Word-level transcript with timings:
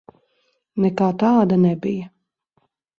Nekā 0.87 1.11
tāda 1.27 1.61
nebija. 1.69 2.13